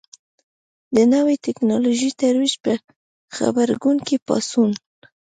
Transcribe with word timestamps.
د 0.95 0.97
نوې 1.13 1.35
ټکنالوژۍ 1.45 2.11
ترویج 2.19 2.53
په 2.63 2.71
غبرګون 3.37 3.97
کې 4.07 4.15
پاڅون. 4.25 4.71